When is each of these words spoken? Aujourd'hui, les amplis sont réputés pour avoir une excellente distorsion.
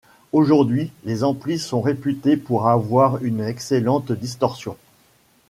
Aujourd'hui, 0.33 0.91
les 1.03 1.23
amplis 1.23 1.59
sont 1.59 1.79
réputés 1.79 2.35
pour 2.35 2.67
avoir 2.67 3.23
une 3.23 3.39
excellente 3.39 4.11
distorsion. 4.11 4.75